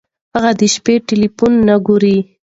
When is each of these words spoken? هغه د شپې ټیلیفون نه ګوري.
هغه 0.35 0.51
د 0.59 0.61
شپې 0.73 0.95
ټیلیفون 1.07 1.51
نه 1.67 1.75
ګوري. 1.85 2.17